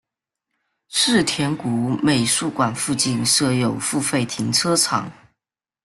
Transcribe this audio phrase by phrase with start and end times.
[0.87, 5.11] 世田谷美术馆附近设有付费停车场。